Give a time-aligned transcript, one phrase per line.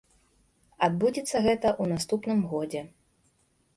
[0.87, 2.81] Адбудзецца гэта ў наступным годзе.